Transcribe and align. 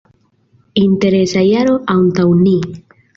Interesa 0.83 1.43
jaro 1.49 1.75
antaŭ 1.97 2.25
ni. 2.39 2.55